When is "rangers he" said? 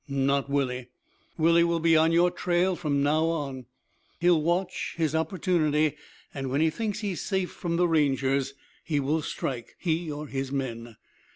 7.87-8.99